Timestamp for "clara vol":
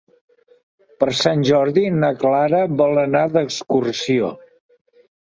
2.23-3.05